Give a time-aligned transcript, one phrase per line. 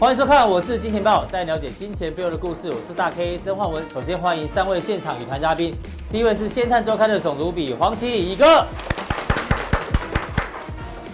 [0.00, 2.70] 欢迎收看，我是金钱豹，带你了解金钱背后的故事。
[2.70, 3.86] 我是大 K 曾焕文。
[3.90, 5.76] 首先欢迎三位现场与谈嘉宾，
[6.10, 8.64] 第一位是《先探周刊》的总主笔黄奇乙哥，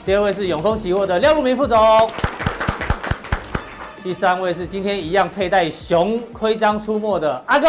[0.05, 1.77] 第二位是永丰期货的廖路明副总，
[4.05, 7.69] 第三位是今天一样佩戴熊徽章出没的阿哥。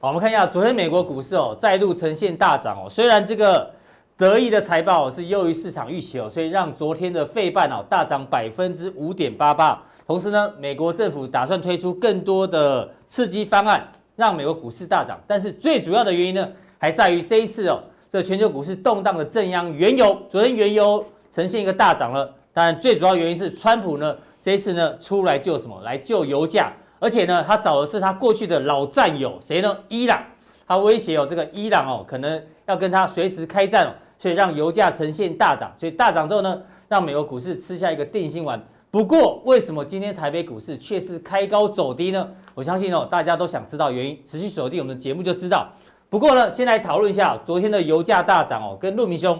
[0.00, 2.90] 好，我们看一下昨天美国股市哦，再度呈现大涨哦。
[2.90, 3.70] 虽然这个
[4.16, 9.82] 得意的财报是优于市场预期哦，所以让昨天的费半哦大涨百分之五点八八。
[10.06, 15.18] 同时呢，美国政府打算推出更多的刺激方案，让美国股市大涨。
[15.26, 20.16] 但是最主要的原因呢，还在于这一次哦，这全球股市动荡的正央原油。
[20.28, 25.80] 昨天原油呈现一个大涨了，当然最主要原因是川普呢这一次呢出来救什么？
[25.82, 26.72] 来救油价。
[27.00, 29.76] 而且呢，他找的是他过去的老战友，谁呢？
[29.88, 30.22] 伊朗，
[30.68, 33.90] 他威胁哦，这个伊朗哦，可能要跟他随时开战哦，
[34.24, 38.58] 所以让油价呈现大涨，所以大涨之后呢，让美国股市吃下一个定心丸。
[38.90, 42.26] 不过，为什么今天台北股市却是开高走低呢？
[42.54, 45.68] 我相信哦，大家都想知道原因，持续锁定我们的节目就知道。
[46.08, 49.38] 不过呢，先来讨论一下昨天的油价大涨哦，跟陆明兄，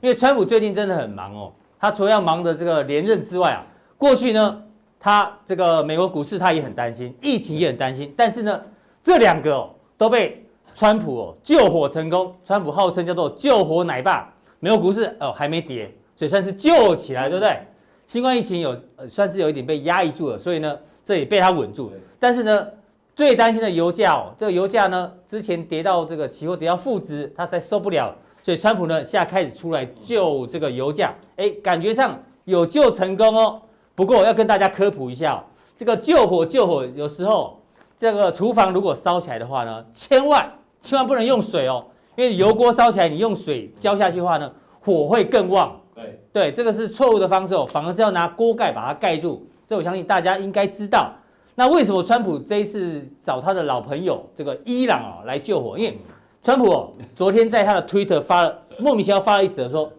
[0.00, 3.62] 因为川普最近真的很忙哦，他除了要忙的这个连任之外啊，
[3.98, 4.62] 过去呢。
[4.98, 8.58] 他这个美国股市他也很担心，疫情也很担心，但是呢，
[9.02, 10.42] 这两个哦都被
[10.76, 12.34] 川普哦救火成功。
[12.44, 17.58] 川普号称叫做救火奶爸，美国股市哦还没跌，所以算是救起来，对不对？
[18.06, 21.90] 新冠疫情有呃算是有一点被压抑住了，所以呢这也被他稳住。
[22.20, 22.68] 但是呢，
[23.14, 33.62] 最担心的油价哦，这个油价呢之前跌到这个期货跌到负值，他才受不了，所以川普呢现在开始出来救这个油价，哎，感觉上有救成功哦。
[33.94, 35.40] 不过要跟大家科普一下，哦
[35.74, 37.58] 这个救火救火，有时候
[37.96, 40.48] 这个厨房如果烧起来的话呢，千万
[40.86, 44.48] 千万不能用水哦，因为油锅烧起来，你用水浇下去的话呢，
[44.80, 45.80] 火会更旺。
[45.92, 49.44] 对对，这个是错误的方式哦，反而是要拿锅盖把它盖住。
[49.66, 51.12] 这我相信大家应该知道。
[51.56, 55.76] 那为什么川普这一次找他的老朋友这个伊朗哦来救火？
[55.76, 55.98] 因为
[56.40, 59.90] 川普哦，昨天在他的推特发了莫名其妙发了一则说。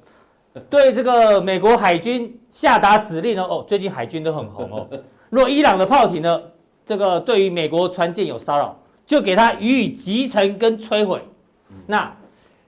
[0.69, 3.43] 对这个美国海军下达指令呢？
[3.43, 4.87] 哦，最近海军都很红哦。
[5.29, 6.41] 若伊朗的炮艇呢，
[6.85, 11.19] 这个对于美国船舰有骚扰，就给他予以集成跟摧毁。
[11.87, 12.15] 那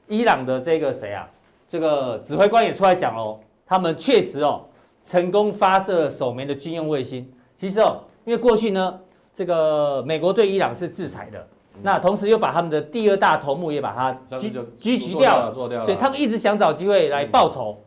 [0.07, 1.29] 伊朗的这个谁啊？
[1.67, 4.66] 这个指挥官也出来讲哦，他们确实哦
[5.03, 7.31] 成功发射了首枚的军用卫星。
[7.55, 8.99] 其实哦，因为过去呢，
[9.33, 11.45] 这个美国对伊朗是制裁的。
[11.81, 14.51] 那同时又把他们的第二大头目也把他狙
[14.81, 15.53] 狙击掉了，
[15.85, 17.78] 所以他们一直想找机会来报仇。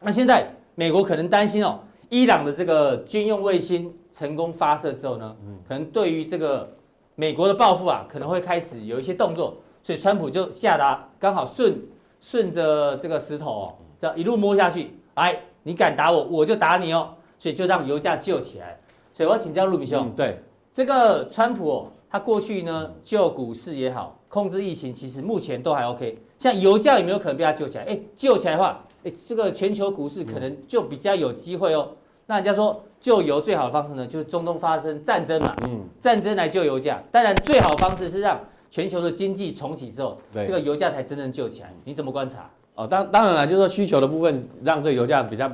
[0.00, 5.34] 那现在美国可能担心哦，伊朗的这个军用卫星成功发射之后呢，
[5.66, 6.70] 可能对于这个
[7.14, 9.56] 美国的报复啊，可能会开始有一些动作。
[9.82, 11.76] 所以川普就下达刚好顺
[12.20, 17.14] 顺着这个石头哦，这样一路摸下去，哎，你敢打我，我就打你哦。
[17.38, 18.78] 所以就让油价救起来。
[19.12, 20.38] 所以我要请教路明兄，对
[20.72, 21.92] 这个川普哦。
[22.08, 26.18] 他过去呢救股市也好，控制疫情，其实目前都还 OK。
[26.38, 27.84] 像油价有没有可能被他救起来？
[27.84, 31.88] 哎，救起来的话，哎，这个全球股市可能就比较有机会哦。
[32.26, 37.02] 那人家说救油最好的方式呢，就是中东发生战争嘛，嗯，战争来救油价。
[37.10, 38.40] 当然，最好的方式是让
[38.70, 41.72] 全球的经济重启之后，这个油价才真正救起来。
[41.84, 42.48] 你怎么观察？
[42.74, 45.50] 哦，当当然了，就是说需求的部分让这个油价比较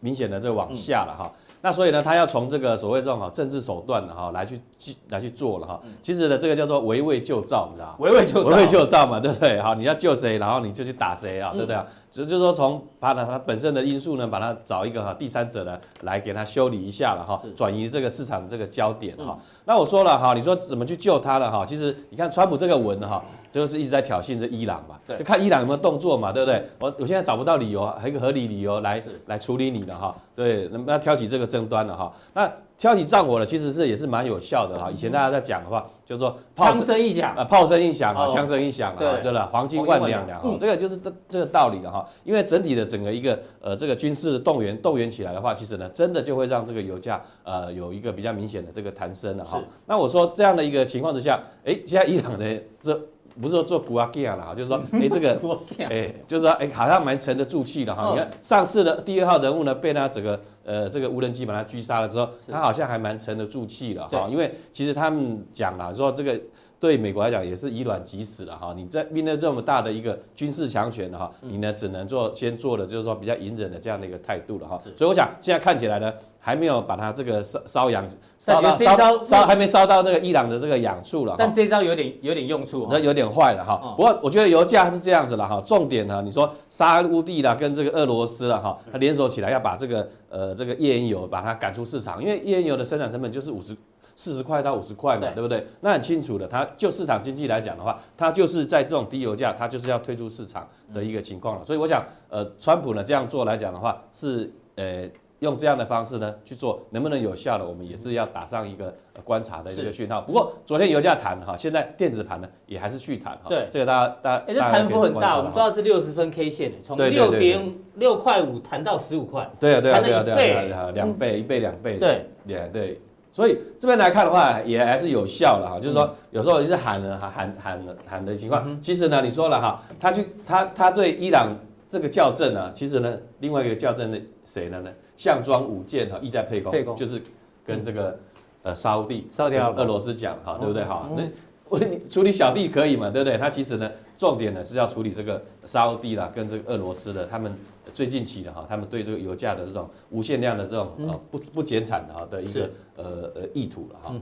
[0.00, 1.30] 明显的这个往下了哈。
[1.32, 5.80] 嗯那所以呢，他要从这个所谓这种哈政治手段哈来去去来去做了哈。
[6.02, 7.94] 其实呢，这个叫做围魏救赵，你知道吗？
[8.00, 9.58] 围魏救围魏救赵嘛，对不对？
[9.62, 11.74] 好，你要救谁，然后你就去打谁啊，对不对？
[12.14, 19.36] 就就是说从把它它本身的因素呢，把它找一个哈第三者呢来给它修理一下了哈，转移这个市场这个焦点哈。
[19.64, 21.66] 那我说了哈，你说怎么去救它了哈？
[21.66, 23.22] 其实你看川普这个文哈。
[23.54, 26.60] 就是一直在挑衅这伊朗嘛，就看伊朗有没有动作嘛，对不对？
[26.80, 32.50] 我我现在找不到理由，还有一个合理理由来来处理你的哈，对，那挑起这个争端了哈，那。
[32.76, 34.90] 挑起战火了，其实是也是蛮有效的哈。
[34.90, 42.06] 以前大家在讲的话，就是说枪声一响，呃，炮声一响啊，枪声一响啊，对了，黄金万两两啊，这个就是这这个道理了哈。
[42.24, 49.62] 因为整体的整个一个呃这个军事动员动员起来的话，其实呢，真的就会让这个油价呃有一个比较明显的这个弹升了哈。
[49.86, 53.00] 那我说这样的一个情况之下，哎，现在伊朗的这。
[53.40, 55.40] 不是说做古阿吉亚啦，就是说， 哎，这个，
[55.88, 58.10] 哎，就是说，哎，好像蛮沉得住气的哈。
[58.12, 64.28] 你看上次的第二号人物呢，被他整个，呃，这个无人机把他狙杀了之后，他好像还蛮沉得住气的哈。
[64.30, 66.40] 因为其实他们讲了，说这个
[66.78, 68.72] 对美国来讲也是以卵击石了哈。
[68.76, 74.80] 你在面对这么大的一个军事强权的哈，你呢只能做先做的就是说比较隐忍的这样的一个态度了哈。
[74.96, 76.12] 所以我想现在看起来呢。
[76.44, 78.06] 还没有把它这个烧烧氧
[78.38, 83.94] 烧到烧烧还没烧到那个伊朗的这个氧处了，但这招有点有点用处，那有点坏了哈。
[83.96, 93.74] 不过我觉得油价是这样子了哈，重点呢，你说沙乌地啦跟这个俄罗斯了哈，它联手起来要把这个呃这个页岩油把它赶出市场，因为页岩油的生产成本就是五十
[94.14, 95.66] 四十块到五十块嘛，对不对？
[95.80, 101.64] 那很清楚的，它就市场经济来讲的话，它就是在这种低油价，它就是要退出市场的一个情况了。
[101.64, 105.08] 所以我想，呃，川普呢这样做来讲的话，是呃。
[105.44, 108.92] 用这样的方式呢去做，能不能有效的，我们也是要打上一个
[109.22, 110.22] 观察的一个讯号。
[110.22, 113.48] 不过昨天油价弹哈，现在电子盘呢也还是续弹哈。
[113.48, 114.44] 对，这个大家大家。
[114.48, 119.48] 哎，这弹幅很大，我们知道是六十分 K 线，从六点六块五弹到十五块。
[119.60, 121.98] 对啊对啊对啊对啊，两倍一倍两倍。
[121.98, 123.00] 对，对对。
[123.32, 125.78] 所以这边来看的话，也还是有效的哈。
[125.80, 128.80] 就是说，有时候也是喊了喊喊喊喊的情况。
[128.80, 131.48] 其实呢，你说了哈，他去他他对伊朗
[131.94, 134.90] 这个校正呢，其实呢，另外一个校正的谁呢呢？
[135.16, 137.22] 项庄舞剑哈，意在沛公，沛公就是
[137.64, 138.18] 跟这个
[138.64, 141.08] 呃沙乌地、沙乌地、俄罗斯讲哈，对不对哈？
[141.16, 141.22] 那
[141.68, 143.38] 我你处理小弟可以嘛，对不对？
[143.38, 147.54] 他其实呢，重点呢是要处理这个沙乌地啦，跟这个俄罗斯的，他们
[147.92, 154.14] 最近期的哈，他们对这个油价的这种无限量的这种呃不不减产的哈的一个呃呃意图了哈。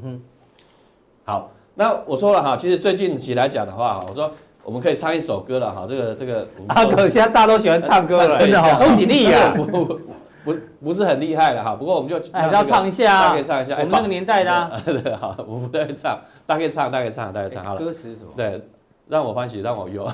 [1.24, 4.30] 好，那我说了哈，其实最近期来讲的话，我说
[4.64, 9.52] 我们可以唱一首歌了哈，这个这个阿哥现在大家都喜欢唱歌了，真的好，恭喜你呀！
[9.56, 9.64] 不
[10.44, 13.74] 不不是很厉害了哈，不过我们就还是要唱一下啊，大家可以唱一下。
[13.74, 17.80] 我们那个年代的，对，好，我们不会唱，大家可以唱，大家可以唱，大家唱好了。
[17.80, 18.30] 歌词是什么？
[18.36, 18.60] 对，
[19.08, 20.08] 让我欢喜让我忧，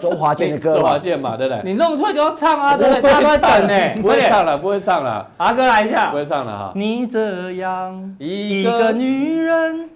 [0.00, 1.60] 周华健的歌，周华健嘛，对不对？
[1.64, 2.76] 你弄出来就要唱啊？
[2.76, 3.02] 对不对？
[3.02, 5.26] 大家都在等呢，不会唱了，不会唱了。
[5.36, 6.72] 阿哥来一下，不会唱了哈。
[6.74, 9.90] 你这样一个女人，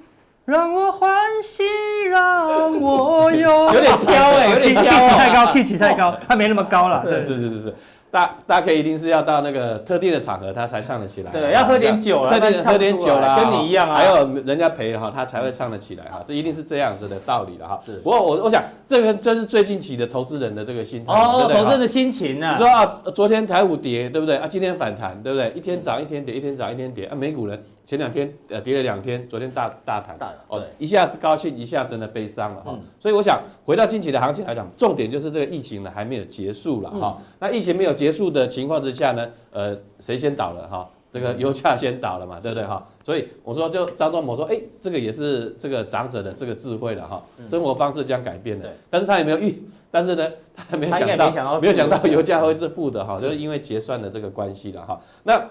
[0.49, 1.11] 让我欢
[1.43, 1.63] 喜
[2.09, 3.71] 让我忧。
[3.75, 7.05] 有点飘哎，有点飘，太高气气太高，他没那么高了。
[7.05, 7.75] 是是是是。
[8.11, 11.31] 大大概一定是要到那个特定的场合，他才唱得起来。
[11.31, 13.97] 对，要喝点酒了，特定喝点酒啦，跟你一样啊。
[13.97, 16.23] 还有人家陪哈，他才会唱得起来哈。
[16.25, 17.81] 这一定是这样子的道理了哈。
[17.85, 17.99] 是。
[17.99, 21.13] 不过我我想，这个这是最近期的投资人的这个心态。
[21.13, 22.53] 哦，投资人的心情呢？
[22.53, 24.49] 你说啊，昨天台股跌，对不对啊？
[24.49, 25.53] 今天反弹，对不对？
[25.55, 27.15] 一天涨一天跌，一天涨一天跌啊。
[27.15, 30.17] 美股呢前两天呃跌了两天，昨天大大弹。
[30.19, 30.33] 大。
[30.49, 32.75] 哦，一下子高兴，一下子呢悲伤了哈。
[32.99, 37.19] 所以我想回到近期的行情来讲，重点就是这个疫情呢还没有结束了哈。
[37.39, 40.89] 那疫情没有结束的情况之下呢，呃，谁先倒了哈？
[41.11, 42.87] 这个油价先倒了嘛，对不对哈？
[43.03, 48.71] 所以我说，就张忠谋说，哎，这个也是这个长者的这个智慧了哈，生活方式将改变的。
[48.91, 55.01] 但是他也没有预，但是呢，他还没想到，没有想到油价会是负的哈，就是因为结算的这个关系了哈。
[55.25, 55.43] 那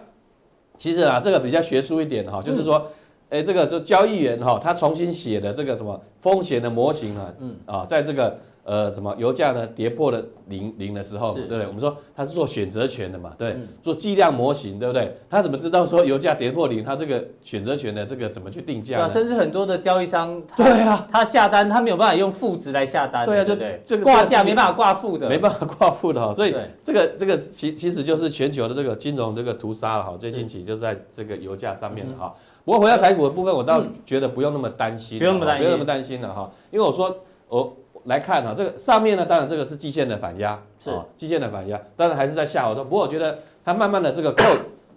[0.77, 2.91] 其实啊，这个比较学术一点哈，就是说，
[3.31, 8.37] 哎，这个是交易员哈，他重新写的这个什么风险的模型啊，嗯啊，在这个。
[8.67, 9.65] 呃，怎么油价呢？
[9.65, 11.65] 跌破了零零的时候，对不对？
[11.65, 15.15] 我们说它是做选择权的嘛，对，做计量模型，对不对？
[15.29, 19.07] 他怎么知道说油价跌破零，他这个选择权的这个怎么去定价？
[19.07, 26.53] 对，甚至很多的交易商，对啊，他下单他没有办法用负值来下单，对啊，对对，这个挂价没办法挂负的，没办法挂负的哈，所以
[26.83, 32.35] 这个这个其其实就是全球的这个金融这个屠杀了哈，最近起就在这个油价上面了哈。
[32.65, 37.15] 不过回到台股的部分，我倒觉得不用那么担心，不用那么担心，不用那么担心了哈，因为我说
[37.47, 37.73] 我。
[38.07, 42.83] 来看哈，这个上面呢，当然这个是季线的反压，是季线的反压，当然还是在下滑中。
[42.85, 44.43] 不过我觉得它慢慢的这个扣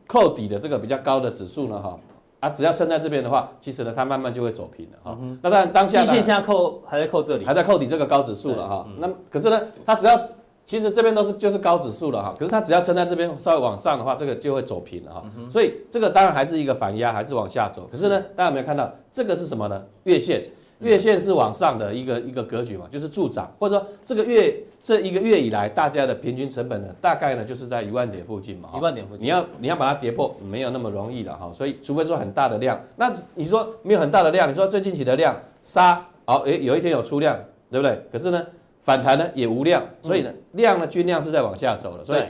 [0.07, 1.99] 扣底的这个比较高的指数呢，哈
[2.39, 5.19] 啊，只要撑在这边的话，其实呢它慢慢就会走平了哈。
[5.43, 8.87] 那当然当下季线现在扣还在扣这里，还在扣底这个高指数了哈。
[8.99, 10.17] 那可是呢，它只要
[10.65, 15.25] 其实这边都是就是高指数了哈，可是它只要撑在这边稍微往上的话，这个就会走平了哈。
[15.51, 17.89] 所以这个当然还是一个反压，还是往下走。
[17.91, 19.83] 可是呢，大家有没有看到这个是什么呢？
[20.05, 20.45] 月线。
[20.81, 28.71] 月线是往上的一个一个格局嘛，就是助涨，或者说这个月这一个月以来大家的平均成本呢，大概呢就是在一万点附近嘛。
[28.75, 31.51] 一万点附近，你要你要把它跌破，没有那么容易了哈。
[31.55, 37.39] 所以除非说很大的量，那你说没有很大的量，你说最近起的量杀，好，诶，有一天有出量，
[37.71, 38.03] 对不对？
[38.11, 38.47] 可是呢，
[38.83, 42.23] 反弹呢也无量，所以呢量呢均量是在往下走的，所以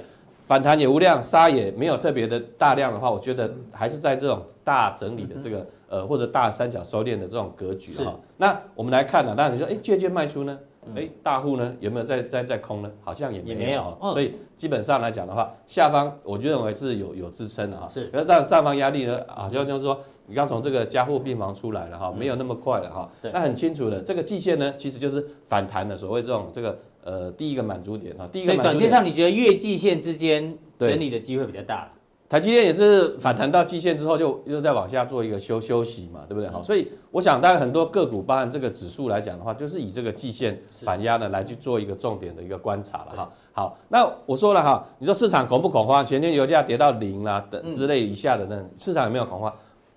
[0.50, 5.64] 反弹也无量，杀也没有特别的大量的话，我觉得还是在这种大整理的这个。
[5.88, 10.56] 呃，或者大三角收敛的这种格局哈，那我们来看呢，当然你说，哎，借券卖出呢，
[10.96, 12.90] 哎，大户呢有没有在在在空呢？
[13.02, 28.78] 好像也没有，所以基本上来讲的话，下方我就认为是有有支撑的哈，是，那但上方压力呢，啊，就就是说，你刚从这个加护病房出来了哈，没有那么快了哈，那很清楚的，这个季线呢，其实就是反弹的所谓这种这个呃第一个满足点哈，第一个满足点。
[28.78, 31.90] 所以短线上你觉得月季线之间整理的机会比较大？
[32.30, 36.48] 台积电也是反弹到季线之后，就又再往下做一个休休息嘛，对不对？
[36.48, 43.32] 好，所以我想大概很多个股，包含这个指数来讲的话，就是以这个季线反压呢来去做一个重点的一个观察了哈。
[43.50, 46.06] 好，那我说了哈，你说市场恐不恐慌？
[46.06, 49.52] 前天油价跌到零啦等之类以下的那市场有没有恐慌？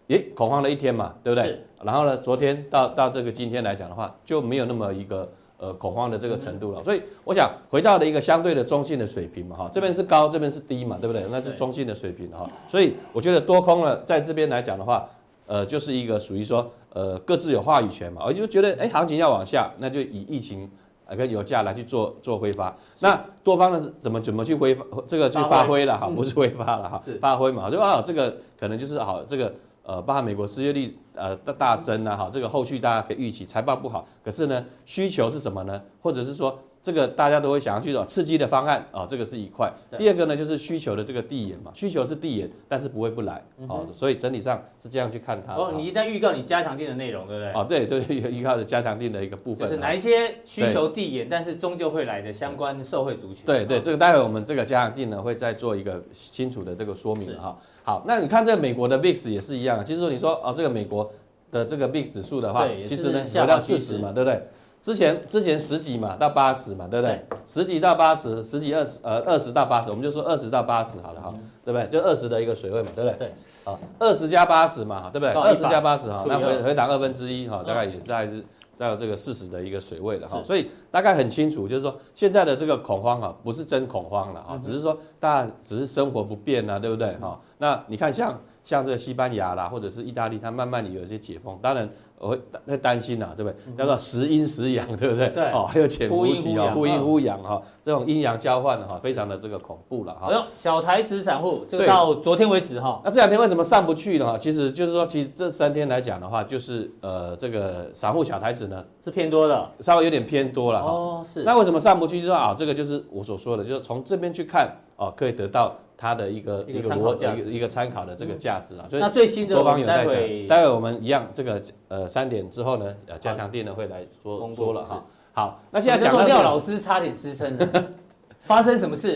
[0.08, 1.64] 诶，恐慌了一天嘛，对不对？
[1.84, 5.32] 然后呢，昨天到到这个今天来讲的话，就没有那么一个。
[5.64, 11.26] 呃，恐慌的这个程度了，所以我想回到了一个相对的中性的水平嘛，哈，这边是高，这边是低嘛，对不对？
[11.32, 15.08] 那是中性的水平哈，所以我觉得多空呢，在这边来讲的话，
[15.48, 20.70] 呃，就是一个属于说，呃，各自有话语权嘛，我就觉得，哎，行情要往下，那就以疫情
[21.08, 25.86] 啊跟油价来去做做挥发，那多方呢是怎么怎么去挥发这个去发挥。
[25.86, 29.54] 了哈，不是挥发了哈，发挥嘛，就啊，这个可能就是好这个。
[29.84, 35.82] 呃，包含美国失业率呃大大增啊，哈，这个后续大家可以预期财报不好，可是呢，需求是什么呢？
[36.02, 39.72] 或者是说这个大家都会想要去找刺激的方案啊，这个是一块。
[39.98, 45.54] 第二个呢，就是需求的这个递延嘛，需求是递延，但是不会不来，哦，所以整体上是这样去看它。
[45.54, 47.54] 哦，你一旦预告你加强定的内容，对不对？
[47.54, 49.66] 哦，对对，预告的加强定的一个部分。
[49.66, 53.46] 就是哪一些需求递延，但是终究会来的相关社会族群。
[53.46, 57.58] 对对，这个待会我们这个加强定呢会再做一个清楚的这个说明哈。
[57.86, 61.10] 好，那你看这个美国的 VIX 也是一样，其实说你说哦，这个美国
[61.50, 64.44] 的这个 VIX 指数的话，其实呢回到四十嘛，对不对？
[64.84, 67.26] 之前之前十几嘛到八十嘛，对不对？
[67.48, 71.34] 十几到八十，十几二十呃二十到八十，我们就说二十到八十好了哈，
[71.66, 71.88] 对不对？
[71.88, 73.18] 就二十的一个水位嘛，对不对？
[73.18, 75.32] 对，好，二十加八十嘛，对不对？
[75.34, 78.44] 二十加八十哈，那回回档二分之一哈，大概也是还是。
[78.76, 87.40] 到这个四十的一个水位了哈，所以大概很清楚，就是说现在的这个恐慌哈，不是真恐慌了啊，只是说大家只是生活不便呐，对不对哈？
[87.60, 91.90] 那你看像像这个西班牙啦，或者是意大利，它慢慢的有一些解封，当然。
[92.20, 93.76] 我会会担心呐，对不对？
[93.78, 95.28] 叫做时阴时阳，对不对？
[95.28, 95.52] 对。
[95.52, 100.28] 哦，还有潜伏期哦，忽阴忽阳哈，这种阴阳交换哈，非常的这个恐怖了哈。
[100.30, 103.02] 哎呦，小台子散户，这个到昨天为止哈。
[103.04, 104.26] 那这两天为什么上不去呢？
[104.26, 110.92] 哈，其实就是说，其实这三天来讲的话，就是呃，这个散户小台子呢是偏多的，稍微有点偏多了哈。
[110.92, 111.44] 哦，是。
[111.44, 112.22] 那为什么上不去？
[112.22, 115.76] 就是说啊，这个就是我所说的，就是从这边去看哦，可以得到。
[116.04, 125.02] 它的一个一个逻辑，一个一个参考的这个价值啊，所以那最新的多方有待讲，待会我们一样这个呃三点之后呢，呃加强錠呢会来说说了哈。
[125.32, 127.86] 好，那现在讲到廖老师差点失声了，
[128.44, 129.16] 发生什么事？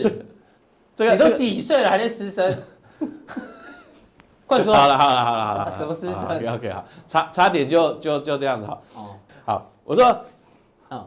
[0.96, 2.56] 这个你都几岁了还在失声？
[4.46, 4.72] 快说！
[4.72, 8.80] 好了好了好了好了，什么失声？OK 好，差差点就就就这样子哈。
[8.96, 9.14] 哦，
[9.44, 10.18] 好，我说。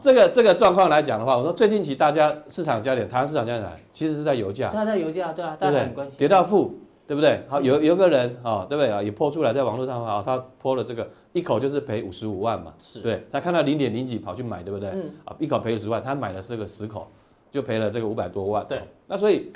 [0.00, 6.74] 这个这个状况来讲的话，我说最近期大家市场焦点，台湾市场焦点其实是在油价，对啊，在油价，对啊，大家很关心，跌到负，
[7.06, 7.42] 对不对？
[7.48, 9.02] 好，有有个人啊，对不对啊？
[9.02, 14.90] 也泼出来在网络上啊，他泼了这个一口就是赔五十五万嘛，是对，他看到零点零几跑去买，对不对？
[14.90, 17.08] 嗯，啊，一口赔五十万，他买了是个十口，
[17.50, 18.82] 就赔了这个五百多万，对。
[19.08, 19.52] 那所以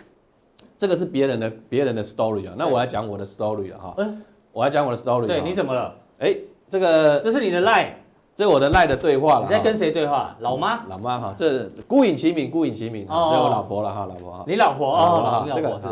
[0.77, 5.95] 这个是别人的别人的 story 啊，那我来讲我的 story 啊，哈，嗯，我来讲我的 story，对，你怎么了？
[6.19, 6.37] 哎，
[6.69, 7.93] 这个这是你的 line。
[8.37, 9.45] 这我的赖的对话了。
[9.45, 10.37] 你在跟谁对话？
[10.41, 10.85] 老妈。
[10.89, 13.07] 老妈哈，这孤影其名，孤影其名。
[13.09, 13.31] 哦。
[13.33, 14.45] 这我老婆了哈，老婆哈。
[14.47, 15.49] 你老婆哦。
[15.55, 15.87] 这个是。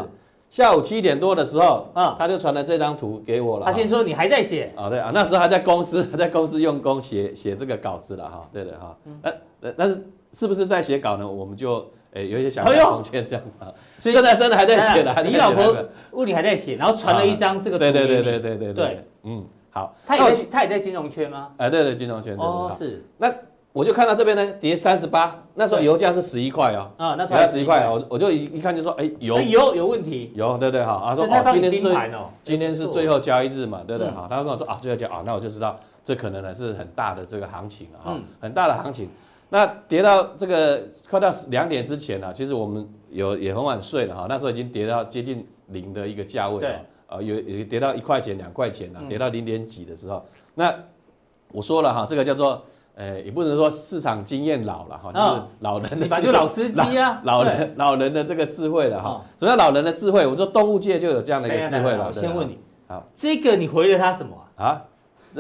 [0.51, 3.65] 下午七点多的时候，啊，他就传了这张图给我了。
[3.65, 4.71] 他先说你还在写。
[4.77, 8.47] 啊，对啊，那时候还在公司， 还在公司用功写写这个稿子了哈。
[8.53, 8.95] 对的哈。
[9.23, 11.27] 那但是是不是在写稿呢？
[11.27, 13.73] 我们就诶有一些想象空间这样子啊。
[13.99, 15.25] 所以现在真的还在写的。
[15.25, 15.75] 你老婆
[16.13, 17.81] 问你还在写，然后传了一张这个图。
[17.81, 19.05] 对对对对对对对。
[19.23, 19.45] 嗯。
[19.75, 21.51] 好，他也在他也在金融圈吗？
[21.57, 22.37] 哎，对对，金融圈。
[22.37, 23.05] 哦，是。
[23.19, 23.35] 那
[23.73, 26.93] 我就看到这边呢，跌三十八，那时候油价是十一块哦。
[26.97, 30.31] 啊，那时候十一块，我我就一一看就说，哎，油油有问题。
[30.37, 30.99] 油，对对，好。
[30.99, 31.93] 啊，说哦，今天是
[32.45, 34.13] 今天是最后交易日嘛，对不对？
[34.13, 39.09] 好，他跟我说啊，最后交啊，那我就知道这可能呢是很大的这个行情了哈，很大的行情。
[39.51, 46.69] 那跌到这个快到两点之前呢，其实我们有也很晚睡了哈，那时候已经跌到接近零的一个价位了。
[46.69, 50.75] 啊，有有跌到一块钱、两块钱啊，跌到零点几的时候，那
[51.53, 59.23] 我说了哈，这个叫做，呃，也不能说市场经验老了哈，就是老人的，就老司机啊，老人老人的这个智慧了哈。
[59.39, 60.27] 什么叫老人的智慧？
[60.27, 62.07] 我说动物界就有这样的一个智慧了。
[62.09, 62.59] 我先问你，
[62.89, 64.83] 好，这个你回了他什么啊？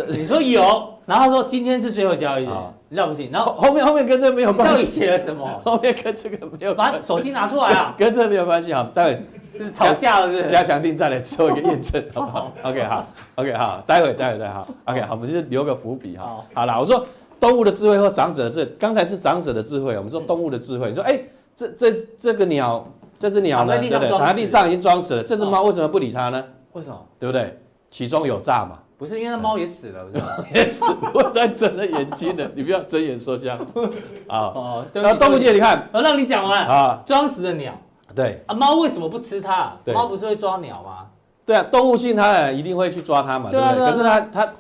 [0.09, 0.63] 你 说有，
[1.07, 2.49] 然后他说今天是最后交易日，
[2.89, 3.31] 你知不听？
[3.31, 4.75] 然后后面后面跟这个没有关系。
[4.75, 5.49] 到底写了什么？
[5.65, 6.75] 后面跟这个没有。
[6.75, 7.95] 把手机拿出来啊！
[7.97, 9.23] 跟这个没有关系哈，待会
[9.57, 10.49] 是吵架了是是？
[10.49, 12.53] 加强定再来做一个验证，好不好？
[12.65, 16.45] OK 好，OK 好，待会待会待会好，OK 好，我们就留个伏笔哈。
[16.53, 17.07] 好了，我说
[17.39, 20.89] 动物的智慧和长者的智，刚才是长者的智慧，我们说动物的智慧。
[20.89, 21.21] 你说哎，
[21.55, 22.85] 这这这个鸟，
[23.17, 24.09] 这只鸟呢，对不对？
[24.11, 26.45] 躺在地上已经装死了，这只猫为什么不理它呢？
[26.73, 27.01] 为什么？
[27.21, 27.57] 对不对？
[27.91, 28.79] 其中有诈嘛。
[28.97, 30.45] 不是因为那猫也死了，是吧？
[30.55, 33.65] 也死，我在睁着眼睛的，你不要睁眼说瞎话。
[34.29, 34.39] 啊！
[34.55, 36.67] 哦，然后动物界你看，我让你讲完。
[36.67, 37.73] 啊，装死的鸟，
[38.15, 38.43] 对。
[38.47, 39.77] 啊，猫为什么不吃它？
[39.87, 41.07] 猫不是会抓鸟吗？
[41.45, 43.79] 对啊，动物性它一定会去抓它嘛，对不对？
[43.85, 44.53] 可是它它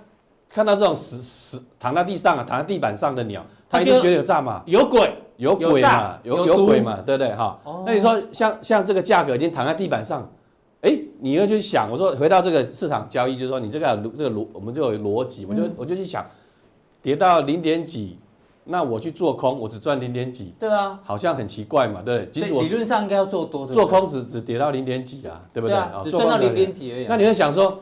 [0.50, 7.34] 看到这种死死躺在地上啊，躺在地板上的鸟，它一定觉得有诈嘛，有鬼，有鬼嘛，有有鬼嘛，对不对？
[7.34, 10.28] 哈，那你说像像这个价格已经躺在地板上，
[10.84, 16.24] 哎，你又去想，我说回到这个市场交易，就是说你这个这个逻，我们就有逻辑，我就我就去想，
[17.02, 18.18] 跌到零点几。
[18.66, 22.30] 那我去做空，我只赚零点几，对啊，好像很奇怪嘛，对不对？
[22.32, 25.76] 其实我理论上应该要做多的，做空只只跌到零点几啊，对不对？
[26.02, 27.06] 只赚到零点几而已。
[27.06, 27.80] 那你会想说，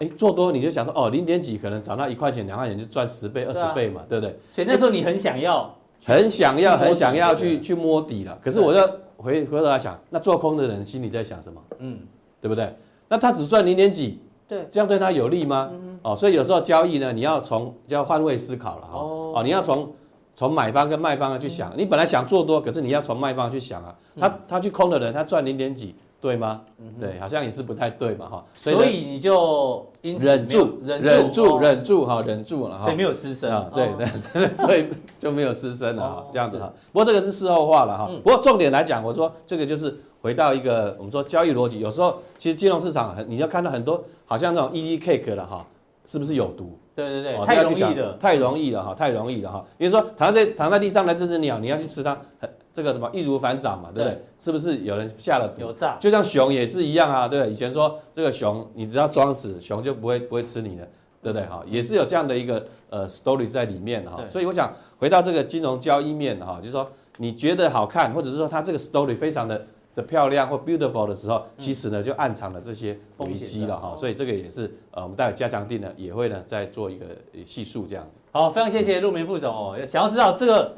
[0.00, 4.38] 哎，做多你就想说，哦，零点几可能涨到一块钱、两块钱就赚十倍、二十倍嘛，对不对？
[4.52, 5.74] 所以那时候你很想要，
[6.04, 8.38] 很想要、很想要去去摸底了。
[8.44, 8.80] 可是我就
[9.16, 11.58] 回回头来想，那做空的人心里在想什么？
[11.78, 12.00] 嗯，
[12.40, 12.74] 对不对？
[13.08, 15.70] 那他只赚零点几，对，这样对他有利吗？
[16.02, 18.98] 哦，所以有时候交易呢，你要从就要换位思考了哈。
[19.00, 19.92] 哦，你要从。
[20.38, 23.92] 从买方跟卖方去想，你本来想做多，可是你要从卖方去想啊。
[24.16, 26.62] 他他去空的人，他赚零点几，对吗？
[27.00, 28.44] 对，好像也是不太对嘛哈。
[28.54, 32.84] 所以你就忍住，忍住，忍住哈，忍住了哈。
[32.84, 33.68] 所以没有失身啊。
[33.74, 34.06] 对对，
[34.56, 34.86] 所以
[35.18, 36.72] 就没有失身了哈，这样子哈。
[36.92, 38.08] 不过这个是事后话了哈。
[38.22, 45.64] 不过重点来讲，我说这个就是回到一个我们说交易逻辑，有时候其实金融市场很，你要看到很多好像那种 easy cake 了哈，
[46.06, 46.78] 是不是有毒？
[46.94, 49.64] 对对对，太容易了，太容易了哈，太容易了哈。
[49.76, 54.20] 比如说躺在躺在地上的这只鸟，你要去吃它，很这个什么易如反掌嘛，对不对？
[54.40, 55.60] 是不是有人下了毒？
[55.60, 55.96] 有诈。
[56.00, 57.48] 就像熊也是一样啊，对。
[57.48, 60.88] 以前说这个熊，你只要装死，熊就不会不会吃你的，
[61.22, 61.46] 对不对？
[61.46, 64.20] 哈，也是有这样的一个呃 story 在里面哈。
[64.28, 69.64] 所以我想回到这个金融交易面哈，就是说你觉得好看，或者是说它这个 story 非常的。
[69.98, 77.04] 的漂亮或 beautiful 的时候，其实呢就暗藏了这些危机了哈，所以这个也是呃我们待会加强定呢也会呢再做一个
[77.44, 78.10] 细数这样子。
[78.30, 79.76] 好，非常谢谢陆明副总哦。
[79.84, 80.76] 想要知道这个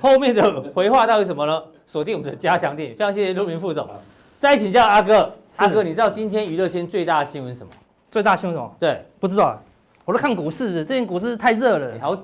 [0.00, 1.62] 后面的 回话到底什么呢？
[1.86, 2.76] 锁定我们的加强錠。
[2.76, 3.88] 非常谢谢陆明副总。
[4.38, 7.72] 再请教阿哥，阿哥，你知道今天娱乐圈最大的新闻是什么？
[8.10, 8.72] 最大新闻什么？
[8.78, 9.60] 对，不知道。
[10.04, 12.16] 我都看股市，最近股市太热了，好，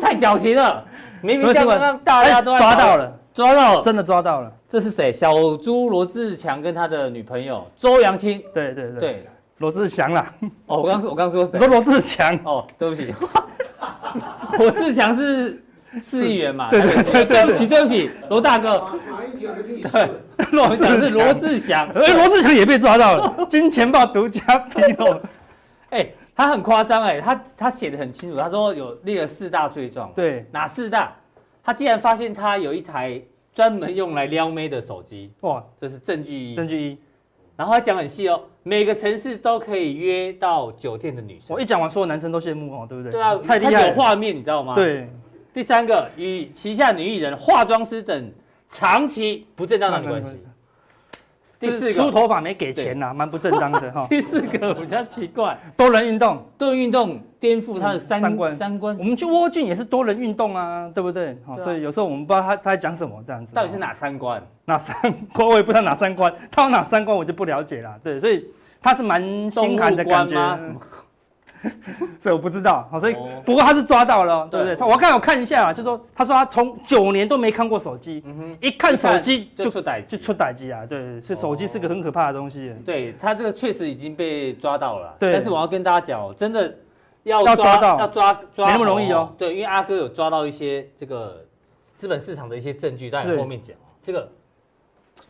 [0.00, 0.84] 太矫情了。
[1.22, 3.12] 明明刚刚大家都抓到了。
[3.34, 4.52] 抓到了，真的抓到了。
[4.68, 5.12] 这是谁？
[5.12, 8.40] 小猪罗志祥跟他的女朋友周扬青。
[8.54, 10.32] 对对对，对，罗志祥啦。
[10.66, 11.58] 哦，我刚我刚说谁？
[11.58, 12.38] 你说罗志祥。
[12.44, 13.12] 哦，对不起，
[14.56, 15.60] 罗志祥是
[16.00, 16.70] 市议员嘛？
[16.70, 18.84] 对对对，对不起对不起，罗大哥。
[19.92, 20.10] 对，
[20.52, 23.46] 罗志祥是罗志祥， 哎，罗志祥也被抓到了。
[23.50, 25.20] 金钱豹独家披露。
[25.90, 30.12] 哎，他很夸张哎，他他写的很清楚，他说有列了四大罪状。
[30.14, 31.12] 对，哪四大？
[31.64, 33.20] 他竟然发现他有一台
[33.52, 36.54] 专门用来撩妹的手机，哇，这是证据一。
[36.54, 36.98] 证据一，
[37.56, 41.56] 然后他讲很细哦，每个城市都可以约到酒店的女生。
[41.56, 43.12] 我一讲完，所有男生都羡慕哦，对不对？
[43.12, 44.74] 对啊，太厉害，有画面，你知道吗？
[44.74, 45.08] 对。
[45.54, 48.32] 第三个，与旗下女艺人、化妆师等
[48.68, 50.38] 长期不正当男女关系。
[51.58, 54.06] 第四个，梳头发没给钱呐，蛮不正当的 哈。
[54.08, 58.54] 第四个比较奇怪，多人运动，多人运动颠覆他的三观。
[58.54, 58.96] 三观。
[58.98, 61.38] 我们去窝进也是多人运动啊，对不对？
[61.46, 63.54] 好，所以有时候我们不知道他他在讲什么这样子。
[63.54, 64.42] 到底是哪三观？
[64.64, 64.94] 哪三
[65.32, 65.48] 观？
[65.48, 67.98] 我也不知道哪三观，他有哪三观我就不了解了。
[68.02, 68.44] 对，所以
[68.82, 70.58] 他是蛮心寒的感觉。
[72.20, 74.76] 所以我不知道，好，所以不过他是抓到了，对不对？
[74.76, 78.22] 他我刚好看一下啊，就说他说他从九年都没看过手机，
[78.60, 82.74] 一看手机就出歹就出歹机啊，对，所以手机是个很可怕的东西。
[82.84, 85.32] 对他这个确实已经被抓到了，对。
[85.32, 86.74] 但是我要跟大家讲，真的
[87.22, 89.32] 要抓到要抓抓没那么容易哦。
[89.38, 91.44] 对，因为阿哥有抓到一些这个
[91.94, 93.76] 资本市场的一些证据，待会后面讲。
[94.02, 94.28] 这个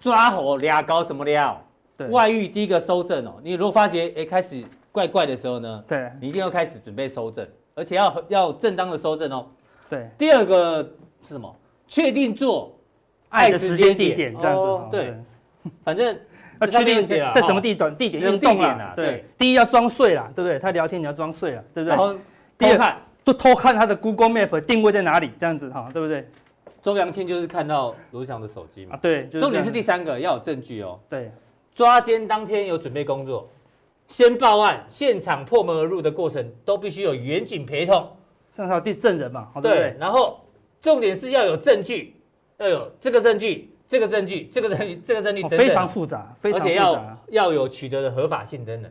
[0.01, 1.61] 抓猴俩高怎么撩？
[1.97, 4.65] 对，外遇第一个收证哦，你如果发觉哎开始。
[4.95, 9.45] 怪怪的时候呢，对，你一定要开始准备收证，而且要要正当的收证哦。
[9.91, 10.85] 对，第二个
[11.21, 11.53] 是什么？
[11.89, 12.73] 确定做
[13.29, 14.89] 爱的时间地点这样子。
[14.93, 15.13] 对，
[15.83, 16.17] 反正
[16.61, 18.93] 要 确定在什么地段地点运动啊。
[18.95, 20.61] 对，第一要装睡啦，对不对？
[20.61, 21.97] 他聊天你要装睡啊，对不对？
[21.97, 22.17] 然后
[22.57, 26.25] 第二都偷看他的 Google Map 定位在哪里，这样子哈，对不对？
[26.81, 28.97] 周扬青就是看到罗志祥的手机嘛。
[29.03, 31.01] 对，重点是第三个要有证据哦。
[31.11, 31.33] 对，
[31.75, 33.49] 抓奸当天有准备工作。
[34.09, 38.07] 先报案，现场破门而入的过程都必须有远景陪同，
[38.57, 39.77] 至少第证人嘛，对不对？
[39.77, 40.41] 对，然后
[40.81, 42.15] 重点是要有证据，
[42.59, 48.91] 要有这个证据，这个证据，这个证据，这个证据，哦、非常复杂，非常复杂，而且要要有取得的合法性等等。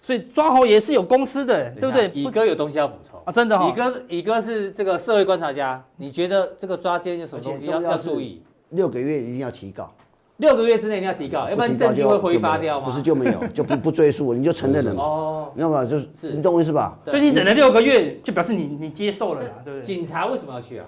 [0.00, 2.10] 所以抓猴也是有公司的，对不对？
[2.14, 3.70] 乙哥有东西要补充啊，真的哈、哦。
[3.70, 8.42] 乙哥，乙哥是这个社会观察家，你觉得这个抓奸有什么东西要要注意？
[8.70, 9.92] 六个月一定要提告。
[10.38, 12.86] 六个月之内你要提告，要不然证据会挥发掉吗？
[12.86, 15.84] 不是就没有， 就不不追溯，你就承认了哦，你知道吗？
[15.84, 16.98] 就是你懂我意思吧？
[17.06, 19.84] 所以你忍了六个月，就表示你你接受了啦，对不对？
[19.84, 20.86] 警察为什么要去啊？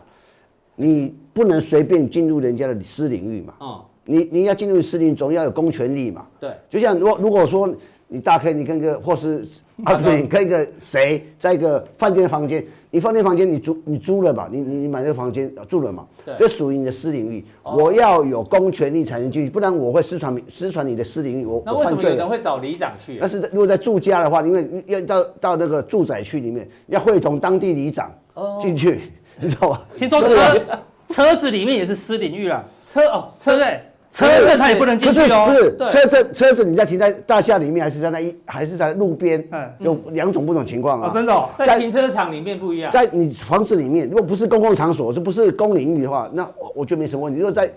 [0.74, 3.54] 你不能随便进入人家的私领域嘛。
[3.60, 3.80] 嗯。
[4.08, 6.26] 你你要进入私领域，总要有公权力嘛。
[6.40, 6.50] 对。
[6.68, 7.72] 就像如果如果说
[8.08, 9.46] 你大 K，你跟个或是
[9.84, 12.64] 阿司匹林跟一个谁在一个饭店的房间，
[12.96, 23.18] 你饭店房间你租你租了吧，你你你买那个房间住了嘛，这属于你的私领域，我要有公权力才能进去，不然我会私传私传你的私领域，我那为什么有人会找里长去？
[23.20, 28.10] 但是如果在住家的话，因为要到到那个住宅区里面，要会同当地里长
[28.58, 29.86] 进去，你知道吧？
[29.98, 30.62] 听说车
[31.10, 33.78] 车子里面也是私领域啦，车哦车对。
[34.16, 39.46] 车子他也不能进去哦，不是车子车子你在停在大厦里面，还是在那一还是在路边？
[39.52, 41.10] 嗯，有两种不同情况啊。
[41.12, 42.90] 真的，在停车场里面不一样。
[42.90, 47.38] 在你房子里面，如果不是公共场所，这不是公领域的话，那我我觉得没什么问题。
[47.38, 47.70] 如果在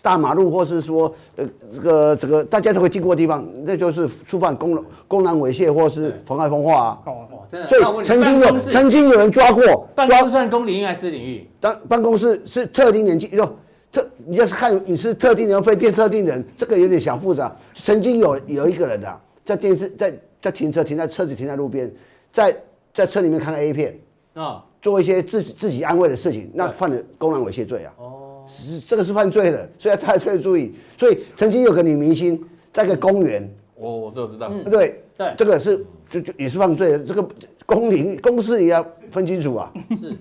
[0.00, 6.98] 大马路，或是说呃这个这个大家都会经过的地方，那就是触犯公公然猥亵或是妨碍风化啊。
[7.06, 7.66] 哦哦，真的。
[7.66, 11.44] 所以曾经有曾经有人抓过，抓算公领域还是私领域？
[11.58, 13.56] 当办公室是特定年纪哟。
[13.92, 17.54] 特，你要是看你是特定人非电特定人，这个有点小复杂。
[17.74, 21.92] 曾经有有一个人啊，在电视在在停车停在车子停在路边，
[22.32, 22.56] 在
[22.94, 23.98] 在车里面看 A 片
[24.32, 27.92] 啊，做一些自己自己安慰的事情，那犯了公然猥亵罪啊。
[27.98, 30.74] 哦，是这个是犯罪的，所以大家特别注意。
[30.96, 36.98] 所以曾经有个女明星在个公园，我我这知道，对对，这个是就就也是犯罪的。
[37.00, 37.28] 这个
[37.66, 39.70] 公领公司也要分清楚啊。
[39.90, 40.16] 是。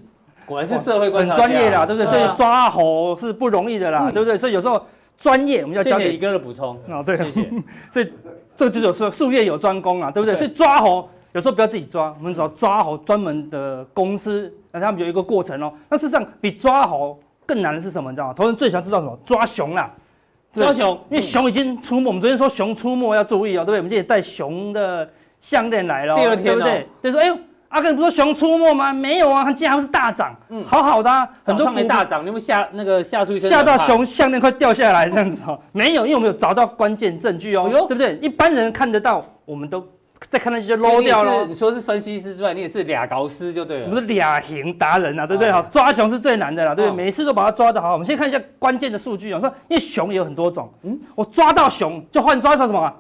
[0.46, 2.06] 果然是社会观察专业啦，对不对？
[2.12, 4.38] 所以抓猴是不容易的啦，对不对？
[4.38, 4.84] 所以有时候
[5.18, 7.50] 专业我们要交给李哥的补充啊，对，谢谢。
[7.92, 8.14] 所以
[8.56, 10.36] 这就有说术业有专攻啊，对不对？
[10.36, 15.72] 所以抓猴有时候不要自己抓，我们找抓猴专门的公司，那他们有一个过程哦。
[15.90, 18.10] 那事实上比抓猴更难的是什么？
[18.12, 18.34] 你知道吗？
[18.34, 19.18] 投资人最想知道什么？
[19.26, 19.90] 抓熊啦，
[20.52, 22.08] 抓熊，因为熊已经出没。
[22.08, 23.78] 我们昨天说熊出没要注意哦，对不对？
[23.78, 26.88] 我们今天也带熊的项链来了，第二天，对不对？
[27.04, 27.38] 就说哎呦。
[27.72, 28.92] 阿哥，你不是说熊出没吗？
[28.94, 35.58] 没有啊，它竟然还是大涨，嗯，好好的啊，很多没大涨，你有没有吓那个吓出一身吓到熊项链快掉下来这样子哦？
[35.72, 38.18] 没有，因为我们有找到关键证据哦，对不对？
[38.22, 39.82] 一般人看得到，我们都
[40.28, 41.46] 在看那些就漏掉了。
[41.46, 43.86] 你说是分析师之外，你也是俩高师就对了。
[43.86, 45.50] 我们是俩型达人啊，对不对？
[45.50, 47.06] 好，抓熊是最难的啦，对不对？
[47.06, 47.94] 每次都把它抓得好。
[47.94, 52.94] 我们先看一下关键的数据啊，说因为熊也有很多种，嗯，我抓到熊就换抓到什么？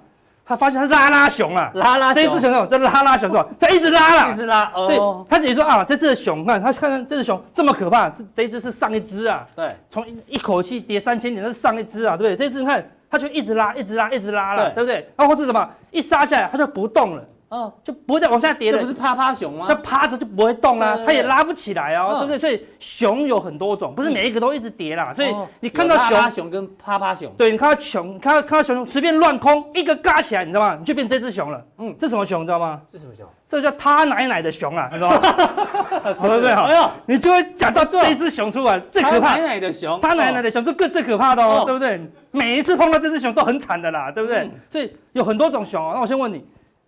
[0.43, 3.45] 他发现他拉拉熊啊，拉拉这一只熊哦，这拉拉熊是吧？
[3.59, 4.65] 它一直拉了，一直拉。
[4.87, 4.97] 对，
[5.29, 9.45] 他自己说啊，这只熊，看他看看这只熊这么可怕，这这一只是上一只啊。
[9.55, 12.35] 对，从一口气跌三千点，那是上一只啊，对不对？
[12.35, 15.09] 这只你看，它就一直拉，一直拉，一直拉了，对不对？
[15.15, 15.69] 然后是什么？
[15.91, 17.23] 一杀下来，它就不动了。
[17.51, 18.77] 哦，就不会再往下跌了。
[18.77, 19.65] 这不是趴趴熊吗？
[19.67, 22.37] 它趴着就不会动啦，它也拉不起来哦，对不对？
[22.39, 25.11] 所以熊有很多种，不是每一个都一直跌啦。
[25.11, 30.77] 所以你看到熊，趴熊跟趴趴熊，对，你看到熊，看到看到熊随便乱空一个嘎起来，你知道吗？
[30.79, 31.61] 你就变这只熊了。
[31.79, 32.41] 嗯，这什么熊？
[32.43, 32.79] 你知道吗？
[32.89, 33.25] 这什么熊？
[33.49, 35.19] 这叫他奶奶的熊啊，你知道吗？
[36.01, 36.51] 对不对？
[36.51, 39.35] 哎呦，你就会讲到这一只熊出来，最可怕。
[39.35, 41.99] 他奶奶的熊，他奶奶的熊，是最最可怕的哦，对不对？
[42.31, 44.49] 每一次碰到这只熊都很惨的啦，对不对？
[44.69, 45.91] 所以有很多种熊哦。
[45.93, 46.41] 那我先问你。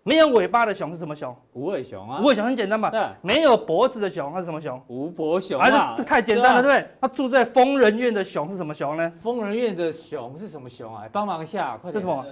[0.06, 1.34] 没有尾巴的熊是什么熊？
[1.54, 2.20] 无尾熊啊！
[2.20, 2.90] 无尾熊很简单嘛？
[2.90, 3.00] 对。
[3.22, 4.80] 没有脖子的熊它是什么熊？
[4.86, 5.64] 无脖熊啊！
[5.64, 6.86] 还是这太简单了，对不对？
[7.00, 9.10] 它住在疯人院的熊是什么熊呢？
[9.22, 11.04] 疯人院的熊是什么熊啊？
[11.10, 11.94] 帮忙一下，快点！
[11.94, 12.24] 这是什么？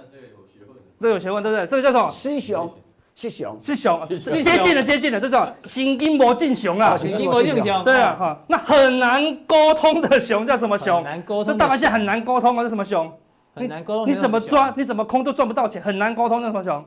[1.01, 1.65] 这有学问，对不对？
[1.65, 2.07] 这个叫什么？
[2.11, 2.71] 是熊，
[3.15, 6.95] 是熊，是熊，接近了，接近了，这叫神经魔镜熊啊！
[6.95, 11.01] 神经魔镜熊，对啊，哈，那很难沟通的熊叫什么熊？
[11.03, 11.51] 难沟通。
[11.51, 13.11] 这大螃蟹很难沟通啊，是什么熊？
[13.55, 14.13] 很难沟通。
[14.13, 14.71] 你怎么抓？
[14.77, 16.85] 你怎么空都赚不到钱，很难沟通，那什么熊？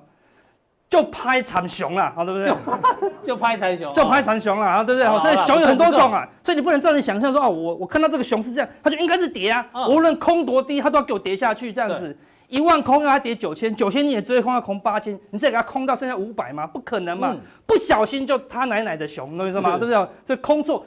[0.88, 2.54] 就拍长熊了，好对不对？
[3.22, 5.08] 就拍长熊，就拍长熊了，啊，对不对？
[5.08, 12.16] 好，所以熊有很多种啊，所以你不能照你想象说啊，我我看到这个熊是这样，它就应该是跌啊，无论空多低，它都要给我跌下去这样子。
[12.48, 16.64] 一万空要它跌九千，九千你也追空要空八千，你再给它空到剩下五百吗？
[16.64, 17.34] 不可能嘛，
[17.66, 19.70] 不小心就他奶奶的熊，懂意思吗？
[19.78, 20.08] 对不对？
[20.24, 20.86] 这空做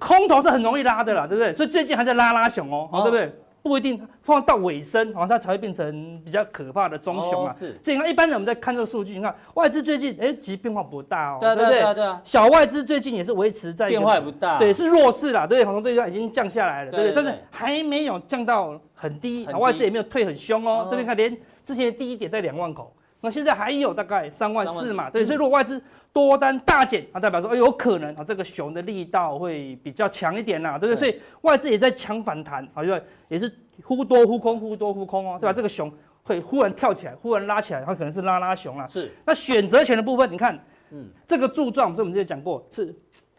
[0.00, 1.52] 空头是很容易拉的啦，对不对？
[1.52, 3.32] 所以最近还在拉拉熊哦，好对不对？
[3.68, 7.52] 不一定放到尾声，好像它才会变成比较可怕的棕熊啊。
[7.52, 11.94] 是，所以你看，一般人我们在看这个数据，你看外资最近，哎，其实变化不大哦，对不对？
[11.94, 12.20] 对啊。
[12.24, 17.14] 小外资最近也是维持在变化也不大，对，是弱势啦，对，好像最近已经降下来了，对不对？
[17.14, 21.04] 但是还没有降到很低，外资也没有退很凶哦，对不对？
[21.04, 30.98] 看连之前的低点在两万口，那现在还有大概三万四嘛，对，所以如果外资多单大减，啊，代表说，哎，有可能啊，这个熊的力道会比较强一点啦，对不对？
[30.98, 33.52] 所以外资也在抢反弹，啊，因为也是。
[33.84, 35.52] 忽多忽空，忽多忽空哦，对吧？
[35.52, 38.88] 这个熊会忽然跳起来，忽然拉起来，它可能是拉拉熊啊。
[38.88, 39.12] 是。
[39.26, 40.58] 那选择权的部分，你看，
[40.92, 42.96] 嗯，这个柱状，是我们之前讲过，是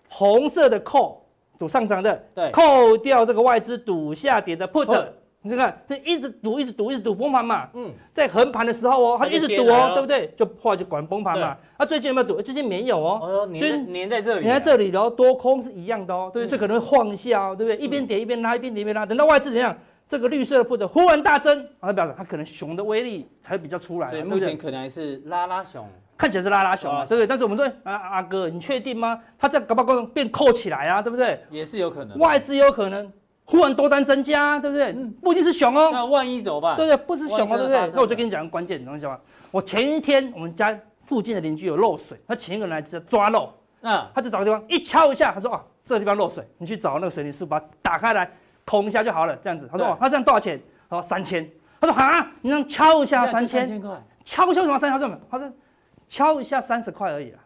[0.07, 1.15] 红色的 call
[1.57, 4.85] 赌上涨的，对，扣掉这个外资赌下跌的 put，
[5.47, 7.69] 你看这一直赌，一直赌，一直赌崩盘嘛。
[7.73, 7.91] 嗯。
[8.13, 10.33] 在横盘的时候哦，它一直赌哦，对不对？
[10.35, 11.55] 就后来就管崩盘嘛。
[11.77, 12.41] 那最近有没有赌？
[12.41, 13.19] 最近没有哦。
[13.21, 16.51] 哦，粘粘在这里，粘在这里，然后多空是一样的哦，对不对？
[16.51, 17.77] 这可能会晃一下哦，对不对？
[17.77, 19.75] 一边跌一边拉，一边跌一边拉，等到外资怎样？
[20.09, 24.09] 这个绿色的 put 忽然大增，啊，表示它可能熊的威力才比较出来。
[24.09, 25.85] 所以目前可能还是拉拉熊，
[26.17, 27.27] 看起来是拉拉熊嘛，对不对？
[27.27, 29.19] 但是我们说啊，阿哥，你确定吗？
[29.37, 31.37] 它在搞不好变扣起来啊，对不对？
[31.49, 33.11] 也是有可能，外资有可能
[33.47, 34.93] 忽然多单增加，对不对？
[35.21, 35.89] 不一定是熊哦。
[35.91, 36.75] 那万一怎么办？
[36.75, 36.97] 对不对？
[37.05, 37.91] 不是熊哦，对不对？
[37.95, 39.19] 那我就跟你讲个关键，你懂吗？
[39.49, 48.29] 我前一天我们家附近的邻居有漏水，他请一个人来抓漏，嗯他就找个地方一敲一下，他说啊，这个地方漏水，你去找那个水泥师傅把它打开来。
[48.69, 49.65] 捅一下就好了，这样子。
[49.71, 53.81] 他说：“他这样多少钱？”他说：“三千。”他说：“啊，你让敲一下三千，
[54.25, 54.99] 敲一下什么三千？
[54.99, 55.49] 他说：“他说
[56.05, 57.39] 敲一下三十块而已啦。”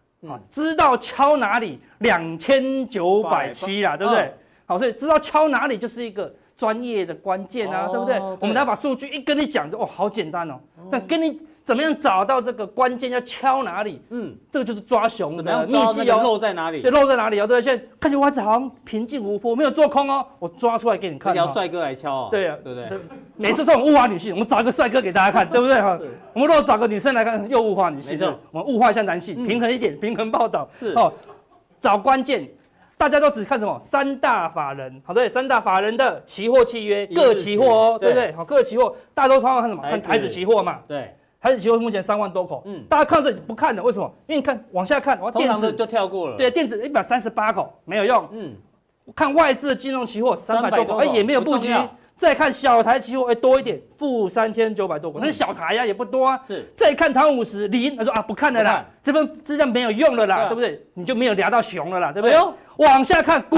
[0.50, 4.34] 知道敲哪里两千九百七啦，对不对？
[4.72, 8.20] 好，所以知道敲哪里就是一个专业的关键啊，对不对？
[8.40, 10.60] 我们要把数据一跟你讲，就哦，好简单哦。
[10.90, 11.40] 但跟你。
[11.64, 14.02] 怎么样找到这个关键要敲哪里？
[14.10, 16.20] 嗯，这个就是抓熊的秘籍哦。
[16.24, 16.82] 漏在哪里？
[16.82, 17.46] 对，漏在哪里哦？
[17.46, 20.26] 对，现在看起来外资好像平静无波，没有做空哦。
[20.40, 21.36] 我抓出来给你看。
[21.36, 22.30] 要帅哥来敲哦。
[22.32, 23.00] 对啊，对不对？
[23.38, 25.98] 每次这种物化女性，我们找一个帅哥给大家看，对不对哈？
[26.34, 30.68] 我们如果找个女生来看，又物化女性，我们物化一下男性，平衡一点，平衡报道。
[30.80, 31.14] 是哦，
[31.80, 32.50] 找关键，
[33.02, 33.80] 大家都只看什么？
[33.80, 38.32] 三大法人，好对，三大法人的期货契约，各期货哦，对不对？
[38.34, 39.82] 好，各期货，大家都通常看什么？
[39.82, 40.82] 看台指期货嘛。
[40.88, 41.12] 对。
[41.42, 44.06] 台指期货目前三万多口，嗯，大家看这不看的，为什么？
[44.28, 48.54] 因为你看往下看，我电子就跳过了，对，电子一百三十八口没有用，嗯，
[49.16, 51.74] 看外资金融期货三百多口，哎，也没有布局。
[52.22, 56.40] 再看小台期货，哎，多一点，负三千九百多股，那是小台呀，也不多啊。
[56.46, 60.80] 是，再看台五十零，他说啊，不看了啦，这份资料没有用了啦，对不对？
[60.94, 62.38] 你就没有聊到熊了啦，对不对？
[62.78, 63.58] 往下看股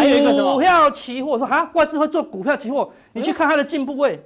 [0.59, 4.17] 票期货，说哈，外资会做股票期货，你去看它的进步位。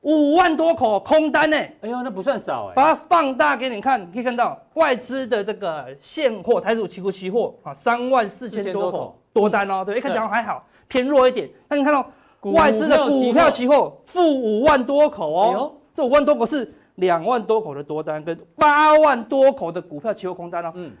[0.00, 1.56] 五万多口空单呢？
[1.56, 2.74] 哎呦，那不算少哎。
[2.74, 9.84] 把它放大给你看，你可以看到外资的这个现货台股期货期货啊，三万四千多口多单哦。
[9.86, 11.48] 对，看起来还好，偏弱一点。
[11.68, 12.04] 但你看到
[12.52, 20.72] 外资的股票期货负五万多口哦，这五万多口是两万多口的多单，跟八万多口的股票期货空单哦。
[20.74, 20.92] 嗯。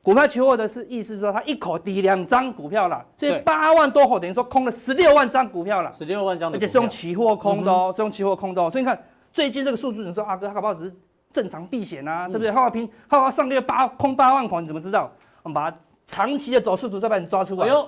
[0.00, 8.70] 股票期货的是意思是说，它一口抵两张股票了，所以八万多口等于说空了十六万张股票了，十六万张，而且是用期货空的哦，是用期货空的哦。
[8.70, 8.98] 所以你看
[9.32, 10.96] 最近这个数字，你说阿哥他搞不好只是
[11.30, 12.50] 正常避险啊，对不对？
[12.50, 15.10] 浩华平浩华上个月八空八万口，你怎么知道？
[15.42, 17.86] 我们把它长期的走势图再把你抓出来，哎呦，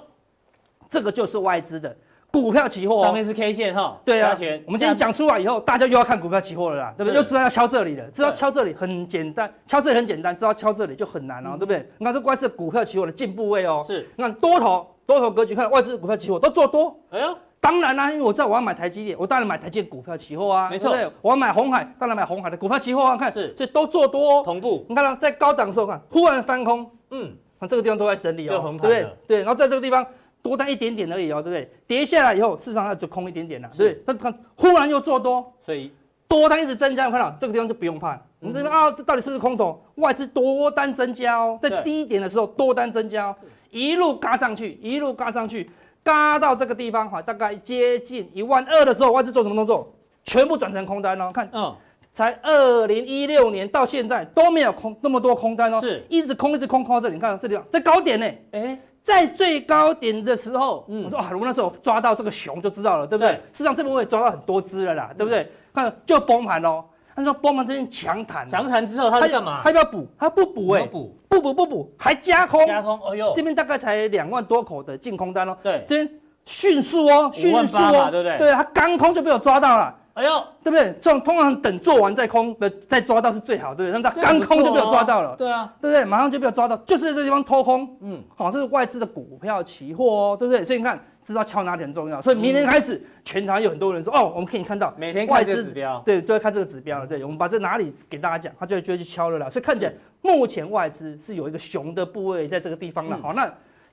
[0.90, 1.96] 这个就是外资的。
[2.33, 4.31] 股票期货上面是 K 线哈，对啊，
[4.66, 7.16] 我们今天讲出来以后，大家又要看股票期货了啦，对不对？
[7.16, 11.85] 又知道要敲这里了，知道敲这里很简单，敲这里很简单，知道敲这里就很难哦，对不对？
[11.99, 29.07] 你看这关是股票期货的进步位哦，是，你看多头多头格局，看外资股票期货都做多，哎呦，当然啦，因为我知道我要买台积电，我当然买台积电股票期货啊，没错，我要买红海，当然买红海的股票期货啊，看是，所以都做多，同步，你看到在高档的时候看，忽然翻空，嗯，看这个地方都在整理哦，对不对？
[29.27, 30.07] 对，然后在这个地方。
[30.42, 31.70] 多单一点点而已哦，对不对？
[31.87, 34.03] 跌下来以后，市场上就空一点点了，对不对？
[34.07, 35.92] 他看忽然又做多，所以
[36.26, 38.20] 多单一直增加，你看到这个地方就不用怕。
[38.42, 39.83] 你这边啊，这到底是不是空头？
[39.96, 43.37] 外资多单增加哦，在低点的时候多单增加哦，
[43.70, 45.70] 一路嘎上去，一路嘎上去，
[46.03, 49.92] 嘎到这个地方哈，大概接近一万二的时候，外资做什么动作？
[50.24, 51.31] 全部转成空单哦。
[51.35, 51.76] 看，嗯，
[52.14, 58.79] 才二零一六年到现在都没有空那么多空单哦，是一直空一直空空到这里，你看这地方在高点呢，哎。
[59.03, 63.33] 在最高点的时候，嗯、我说啊，如果那时候抓到这个熊就知道了，对不对？
[63.53, 65.51] 事实上这部分也抓到很多只了啦，嗯、对不对？
[65.75, 66.85] 看就崩盘喽。
[67.15, 69.61] 他说崩盘这边强弹，强弹之后他干嘛？
[69.63, 75.57] 他要补，他不补哎，不补不补不补，还加空，加空，哎呦，这边大概才两万多口的净空单喽。
[75.63, 78.39] 对，这边迅速哦，迅速哦，对不对？
[78.39, 79.95] 对，他刚空就被我抓到了。
[80.21, 80.95] 哎呦，对不对？
[81.01, 83.93] 这种通常等做完再空，呃，再抓到是最好，对不对？
[83.93, 86.05] 让它刚空就被我抓到了，对啊，对不对？
[86.05, 90.63] 马上就被我抓到，就是在这地方偷空，嗯，好，这是外资的股票期货哦，对不对？
[90.63, 92.21] 所以你看，知道敲哪点很重要。
[92.21, 97.07] 所以明天开始，全台有很多人说，哦，我们可以看到每天外资指标，对，就会看这个指标了。
[97.07, 99.49] 对，我们把这哪里给大家讲，他就会就会去敲了啦。
[99.49, 103.19] 所以看起来目前外资是有一个熊的部位在这个地方了。
[103.23, 103.51] 好，那。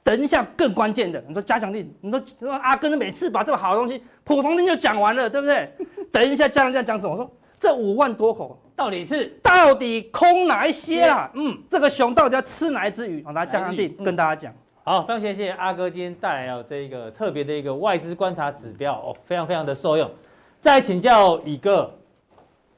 [0.08, 5.70] 等一下，更关键的，你说加强力，你说说阿根每次把这个好东西普通錠就讲完了，对不对？
[6.14, 7.12] 等一下加强錠讲什么？
[7.12, 11.30] 我说这五万多口到底是到底空哪一些啊？
[11.34, 13.22] 嗯，这个熊到底要吃哪一只鱼？
[13.28, 14.54] 我拿加强錠跟大家讲。
[14.86, 20.10] 好，非常谢谢阿哥今天带来了这一个特别的一个外资观察指标哦，非常非常的受用。
[20.62, 21.94] 再请教乙哥，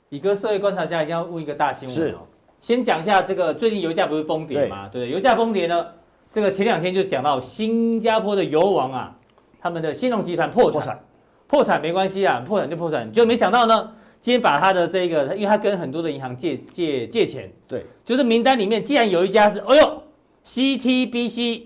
[0.09, 2.25] 乙哥社会观察家一定要问一个大新闻哦。
[2.59, 4.89] 先讲一下这个最近油价不是崩跌吗？
[4.91, 5.85] 对，对，油价崩跌呢？
[6.31, 9.15] 这个前两天就讲到新加坡的油王啊，
[9.59, 11.03] 他们的新隆集团破产，
[11.47, 20.03] 破产，没关系啊，破产就破产，就没想到呢，今天把他的这个，因为他跟很多的银行借借借钱，对，就是名单里面既然有一家是，哎呦
[20.45, 21.63] ，CTBC，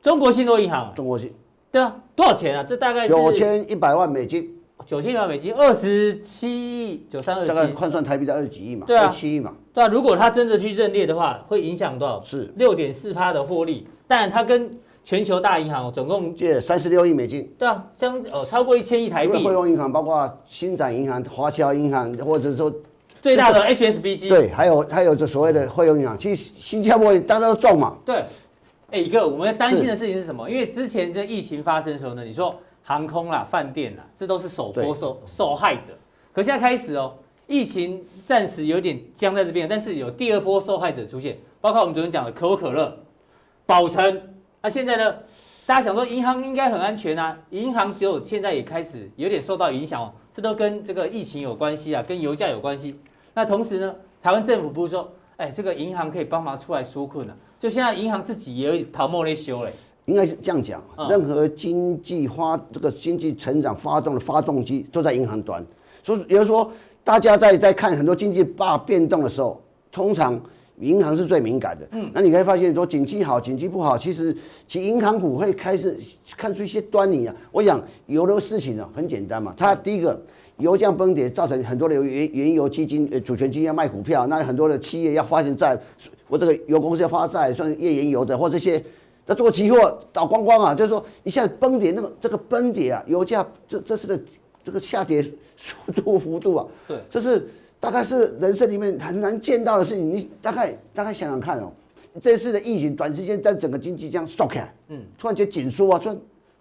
[0.00, 1.32] 中国信托银行，中国信，
[1.70, 2.64] 对啊，多少钱啊？
[2.64, 9.88] 这大概是九千一百万美金，九千万美金，二十七亿九三二七，大概换算台币在二十几亿嘛，对啊，七亿嘛，对啊。
[9.88, 12.22] 如果他真的去认列的话，会影响多少？
[12.22, 13.86] 是六点四趴的获利。
[14.06, 19.32] 但他跟全球大银行总共借三十六亿美金，对啊，将哦超过一千亿台币。
[19.32, 22.72] 汇丰银行包括新展银行、华侨银行，或者说
[23.20, 27.96] 最大的 HSBC，对，还有还有这所谓的汇丰银行，其实新加坡大家都中嘛。
[28.04, 28.24] 对，
[28.90, 30.48] 哎，一个我们担心的事情是什么？
[30.50, 32.54] 因为之前这疫情发生的时候呢，你说。
[32.92, 35.96] 航空啦、饭店啦，这都是首波受受害者。
[36.30, 37.14] 可现在开始哦，
[37.46, 42.94] 疫情暂时有点僵在这边，但是有第二波受害者出现，包括我们昨天讲的可口可乐、
[43.64, 44.20] 宝城。
[44.60, 45.16] 那现在呢，
[45.64, 53.00] 大家想说银行应该很安全啊，银行只有现在也开始有点受到影响哦，这都跟这个疫情有关系啊，跟油价有关系。
[53.32, 59.72] 那同时呢，台湾政府不是说，哎，这个银行可以帮忙出来纾困啊，就现在银行自己也有逃莫内修嘞。
[60.06, 65.64] 应该是这样讲，任何经济发这个经济成长发动的发动机都在银行端，
[66.02, 66.68] 所以也就是说，
[67.04, 69.60] 大家在在看很多经济大变动的时候，
[69.92, 70.40] 通常
[70.80, 71.86] 银行是最敏感的。
[71.92, 74.36] 嗯，那你可以发现说，景气好，景气不好，其实
[74.66, 75.96] 其银行股会开始
[76.36, 77.34] 看出一些端倪啊。
[77.52, 80.20] 我想有的事情啊，很简单嘛，它第一个
[80.56, 85.78] 油价崩跌，造成很多的原原油基金呃主权基金要卖股票，那很多的企业要发行债，
[86.26, 88.82] 我这个油公司要发债，算是页岩油的或这些。
[89.24, 94.20] 那做期货倒光光啊，就是说一下子崩跌，那个这个崩跌啊，油价这这次的
[94.64, 95.22] 这个下跌
[95.56, 100.12] 速度幅度啊，对，这是大概是人生里面很难见到的事情。
[100.12, 101.70] 你大概大概想想看哦，
[102.20, 106.18] 这次的疫情短时间在整个经济这样缩开，嗯，突然间紧缩啊，突然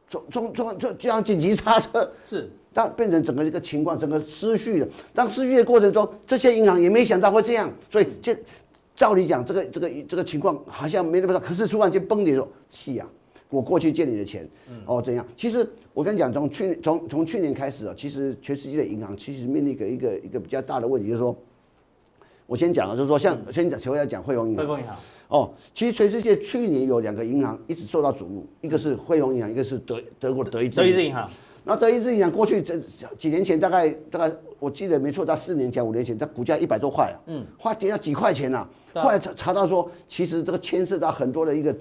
[0.08, 4.88] 从从从就这样紧急刹车，是，当变成整个一个情况，整个失序了。
[5.15, 8.38] 当失序的过程中，这些银行也没想到会这样，所以这。
[8.95, 13.08] 照理讲，这个这个这个情况好像没那么大，可是突然间崩跌说，是啊，
[13.49, 14.47] 我过去借你的钱，
[14.86, 15.25] 哦怎样？
[15.36, 21.36] 其实我跟你讲，从去年从从去年开始啊，其实全世界的银行其实面临一个一个一个比较大的问题，就是说，
[22.45, 24.65] 我先讲啊，就是说像先讲，先来讲汇丰银行。
[24.65, 24.97] 汇丰银行。
[25.30, 30.75] 哦，其实全世界去年有两个银行一直受到瞩目，一个是汇丰银行，一个是德德国的德意志。
[30.75, 31.30] 德意志银行。
[31.63, 32.76] 那德意志银行过去这
[33.19, 38.67] 几年前，大概大概我记得没错，在四年前、五年前，它股价一百多块啊，嗯，后来跌到几块钱呐。
[38.95, 41.74] 后来查查到说，其实这个牵涉到很多的一个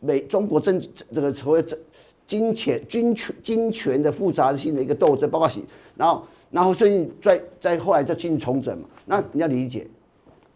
[0.00, 0.82] 美中国政
[1.14, 1.78] 这个所谓政
[2.26, 5.48] 金钱、军权、金权的复杂性的一个斗争，包括
[5.96, 8.88] 然后然后最近再再后来再进行重整嘛。
[9.04, 9.86] 那你要理解，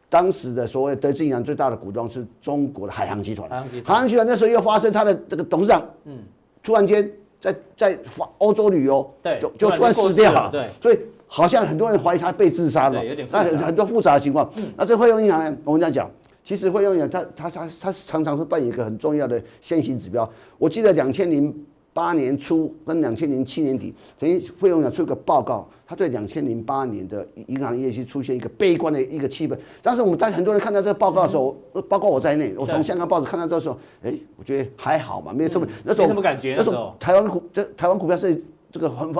[0.08, 6.18] 当时的所谓德意志银行最大的股东是中国的海航集团，海航集团，海航集团那时候又发生他的这个董事长，嗯，
[6.64, 7.08] 突然间。
[7.40, 7.98] 在在
[8.38, 14.48] 欧洲旅游，对，就就突然死掉了，对，所以好像很多人怀疑他被自杀了，有点复杂，那很很多复杂的情况。
[14.57, 15.57] 嗯，那这汇丰银行呢？
[15.64, 16.11] 我们这样讲，
[16.44, 20.31] 其实会用银行它它它它常常是扮演一个很重要的先行指标。
[20.59, 21.53] 我记得两千零
[21.94, 25.66] 八年初跟两千零七年底，等于汇丰银行出一个报告。
[25.90, 29.59] 他在两千零八年的银行业绩出现一个悲观的一个气氛。
[29.83, 31.50] 当时我们在很多人看到这个报告的时候，
[31.88, 36.55] 包括我在内，我从香港报纸看到这个时候，哎，我觉得还好嘛，没有什么那时候什么感觉。
[36.57, 39.12] 那时候台湾股这台湾股票是这个很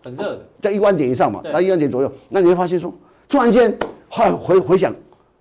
[0.00, 2.12] 很热的，在一万点以上嘛，在一万点左右。
[2.28, 2.94] 那你会发现说，
[3.28, 3.76] 突然间
[4.08, 4.94] 后来回回想，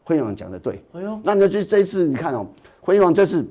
[0.04, 0.82] 辉煌讲的对。
[0.94, 2.48] 哎呦，那那这这一次你看哦，
[2.80, 3.46] 辉煌这次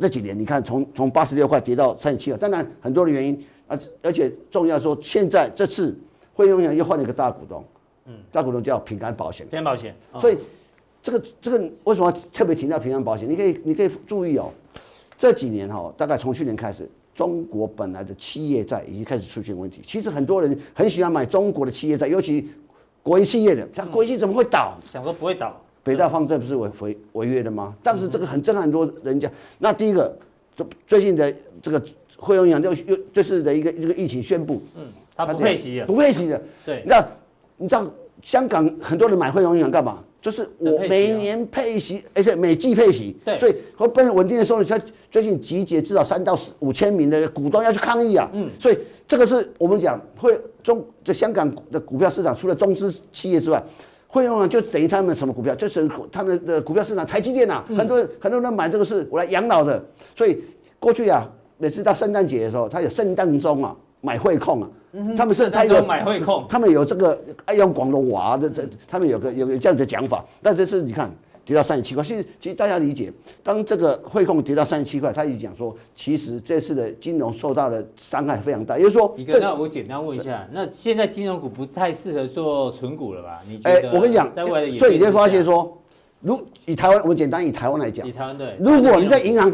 [0.00, 5.94] 这几年你看从从八十六块跌到三十七块，当然很多的原因，而而且重要说现在这次。
[6.38, 7.64] 汇丰银行又换了一个大股东，
[8.06, 10.38] 嗯，大股东叫平安保险，平安保险，哦、所以
[11.02, 13.28] 这个这个为什么特别提到平安保险？
[13.28, 14.48] 你可以你可以注意哦，
[15.16, 19.82] 这几年哈、哦，大概从去年开始，中国本来的企业债已经开始出现问题。
[19.84, 22.48] 其实很多人很喜欢买中国的企业债，尤其
[23.02, 24.78] 国营企业的，像国营企业怎么会倒？
[24.80, 27.74] 嗯、想说不会倒，北大方正不是违违违约的吗？
[27.82, 29.28] 但是这个很震撼很多人家。
[29.58, 30.16] 那第一个，
[30.54, 31.82] 最最近的这个
[32.16, 34.86] 汇丰银行又又就是的一个一个疫情宣布，嗯。
[35.26, 36.40] 他不配息，不配息的。
[36.64, 37.04] 对，那
[37.56, 37.84] 你知道
[38.22, 39.98] 香港很多人买汇丰银行干嘛？
[40.20, 43.16] 就是我每年配息，而且每季配息。
[43.24, 48.30] 对，所以和本稳定的收入，像最近集结至少三到五千名的股东要去抗议啊。
[48.32, 53.62] 嗯，所以这个是我们讲会中在香港的股票市场，除了中资企业之外，
[54.06, 59.82] 汇丰啊就等于他们什么股票，就是他们的股票市场，台积电啊，很多很多人买这个是我来养老的。
[60.16, 60.42] 所以
[60.80, 64.68] 过去啊，每次到圣诞节的时候，它有圣诞钟啊，买汇控啊。
[65.16, 70.24] 他们是他有买汇控，他们有这个爱用广东话的这，他们有个有个这样的讲法。
[70.42, 71.10] 但这次你看
[71.44, 78.78] 跌到三十七块，其实其实大家理解，当这个汇控跌到三十七块，他一直讲说，其实这次的金融受到的伤害非常大。
[78.78, 83.40] 也就是说，那我简单问一下，那现在金融股不太适合做存股了吧？
[83.46, 83.92] 你觉得？
[83.92, 85.78] 我跟你讲，在外的所以你会发现说，
[86.20, 89.52] 如以台湾，我们简单以台湾来讲，以台湾对，如果你在银行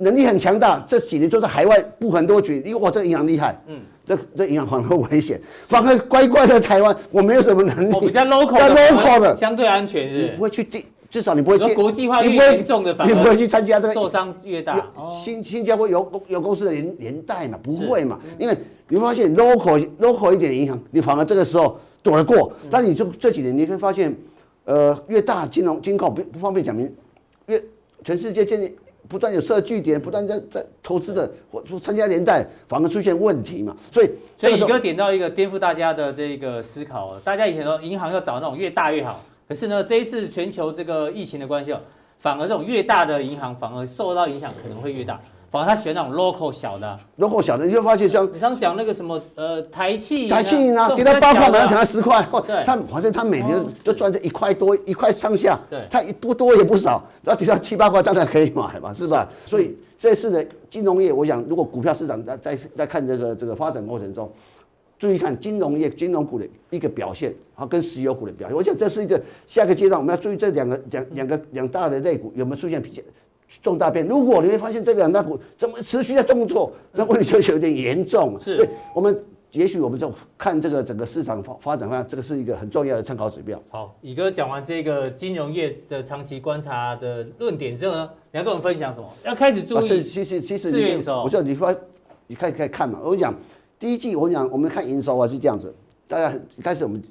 [0.00, 5.38] 能力很强大，这几年都在海外布很多局，因为哇，这个银行厉害，嗯，这这银行反而危险，
[5.68, 14.86] 反而乖乖在台湾，我没有什么能力，我 比较 local 的，local 的，相对安全是，是，你不会去进，至少你不会接国际化越严重的，你不会去参加这个，受伤越大。
[15.22, 18.56] 新新加坡有有公司的连连带嘛，不会嘛，因为
[18.88, 24.16] 你会发现 local local 一点的银行，你反而这个时候躲得过，但你就这几年你会发现，
[24.64, 26.90] 呃，越大金融金控不不方便讲明，
[27.48, 27.62] 越
[28.02, 28.74] 全世界建立。
[29.10, 33.76] 不断有设据点，不断在在投资的或参加连带，反而出现问题嘛。
[33.90, 41.80] 所以，所以宇哥点到一个颠覆大家的这个思考，大家以前说银行要找那种越大越好，可是呢，这一次全球这个疫情的关系哦，
[42.20, 45.20] 反而这种越大的银行反而受到影响可能会越大。
[45.50, 59.28] 反正他选那种 local 小的，local 小的，你就发现像你刚讲那个什么呃台企，台企银啊，给他八块，马上涨到十块，对，他反正他每年都赚这一块多一块上下，对，他一多多也不少，然后跌到七八块当然可以买嘛，是吧？
[59.44, 64.30] 所以这次的金融业，我想如果股票市场在在在看这个这个发展过程中，
[65.00, 73.02] 注意看金融业金融股的一个表现，好跟石油股的表现，我想这是一个下一个阶段，我们要注意这两个两两个两大的类股有没有出现比较。
[73.62, 78.38] 重大变，如果你会发现这两大股怎么持续在重挫，那问题就有点严重。
[78.40, 83.60] 是，所以我们也许我们就看这个整个市场发发展方向，这个是一个很重要的参考指标。
[83.68, 89.12] 好，宇哥讲完这个金融业的长期观察的论点之后呢，你要跟我们分享什么？
[89.24, 89.82] 要开始注意、啊。
[89.82, 91.74] 其实其实四月的时候，我说你发，
[92.28, 93.00] 你可以可以看嘛。
[93.02, 93.34] 我跟你讲，
[93.80, 95.74] 第一季我跟你讲，我们看营收啊是这样子。
[96.06, 97.02] 大家一开始我们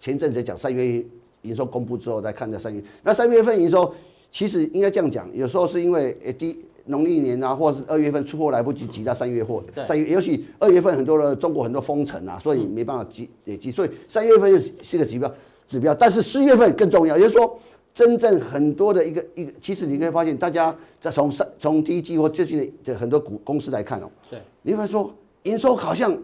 [0.00, 1.04] 前阵子讲三月
[1.42, 3.94] 营收公布之后再看这三月，那三月份营收。
[4.34, 9.62] 其实应该这样讲，有时候是因为诶，第农历年啊，或者是二月份出货来不及，挤到三月货。
[9.86, 15.32] 三月，尤其二月份很多的中国很多封城啊，所以没办法积累积，所以三月份是个指标
[15.68, 15.94] 指标。
[15.94, 17.56] 但是四月份更重要，也就是说，
[17.94, 25.14] 真正很多的一个一个，其实你可以发现，大家在从三从第一季或最近的很多股公司来看哦，对，你会说
[25.44, 26.18] 营收好像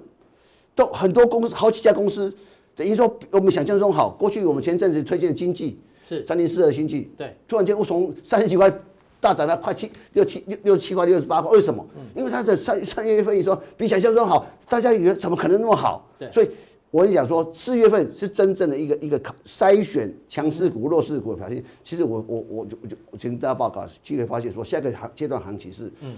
[0.75, 2.35] 都很多公司好几家公司
[2.75, 4.11] 的营收我们想象中好。
[4.11, 5.79] 过去我们前阵子推荐的经济。
[6.03, 8.73] 是三零四二星际，对，突然间我从三十几块
[9.21, 11.87] 大涨到快七六七六六七块六十八块，为什么？
[11.97, 16.07] 嗯，因为它的三三月份一说比想象中好，大家以为怎么可能那么好？
[16.19, 16.51] 对，所以
[16.91, 21.63] 我就讲说四月份是真正的一个一个考筛选强势股弱势股的表现。
[21.85, 26.17] 其实我我我就我就我跟大家报告，就会发现说下一个行阶段行情是，嗯，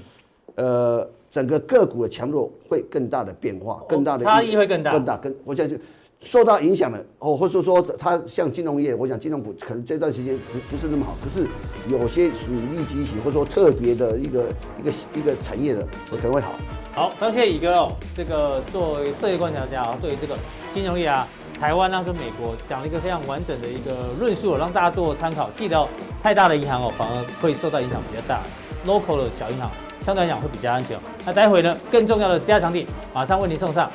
[0.54, 5.78] 呃，整个个股的强弱会更大的变化，更大的差异会更大，更大，跟我相信。
[6.24, 11.46] 受到影响的哦，或者说它像金融业，我想金融股可能这段时间不不是那么好，可是
[11.88, 14.46] 有些属于利基型或者说特别的一个
[14.78, 16.52] 一个一个产业的，可能会好。
[16.94, 20.36] 好，感谢宇哥哦，这个作为社会观察家啊，对于这个
[20.72, 21.26] 金融业啊，
[21.58, 25.50] 台湾啊跟美国讲了一个非常完整的一个论述，让大家做参考。
[25.56, 25.88] 记得哦，
[26.22, 28.42] 太大的银行哦，反而会受到影响比较大
[28.86, 29.68] ，local 的小银行
[30.00, 30.96] 相对来讲会比较安全。
[31.26, 33.90] 那待会呢，更重要的加强点马上为您送上。